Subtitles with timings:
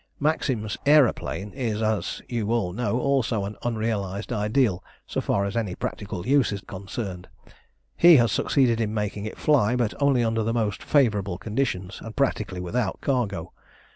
[0.19, 5.75] "Maxim's Aëroplane is, as you all know, also an unrealised ideal so far as any
[5.75, 7.27] practical use is concerned.
[7.95, 12.15] He has succeeded in making it fly, but only under the most favourable conditions, and
[12.15, 13.53] practically without cargo.